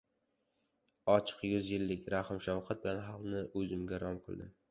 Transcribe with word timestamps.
Ochiq 1.15 1.43
yuzlilik, 1.49 2.09
rahm-shafqat 2.15 2.83
bilan 2.87 3.05
xalqni 3.11 3.45
o‘zimga 3.61 4.01
rom 4.07 4.21
qildim. 4.27 4.53